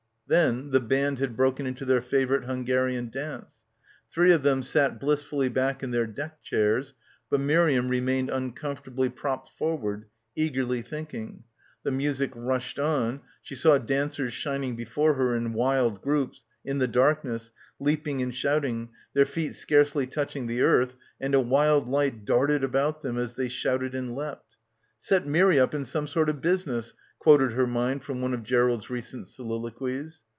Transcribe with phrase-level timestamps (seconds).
[0.27, 3.47] Then the band had broken into their favourite Hungarian dance.
[4.09, 6.93] Three of them sat blissfully back in their deck chairs,
[7.29, 11.43] but Miriam remained uncomfortably propped forward, eagerly thinking.
[11.83, 16.87] The music rushed on, she saw dancers shining before her in wild groups, in the
[16.87, 22.23] darkness, leaping and shout ing, their feet scarcely touching the earth and a wild light
[22.23, 24.55] darted about them as they shouted and leapt.
[24.97, 28.41] "Set Mirry up in some sort 6f busi ness," quoted her mind from one of
[28.41, 30.23] Gerald's re* cent soliloquies.